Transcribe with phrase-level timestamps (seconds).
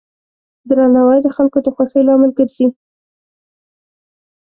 [0.69, 2.67] درناوی د خلکو د خوښۍ لامل ګرځي.